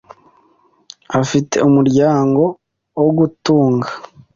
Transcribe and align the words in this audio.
Afite 1.21 1.55
umuryango 1.67 2.43
wo 2.99 3.09
gutunga. 3.17 3.89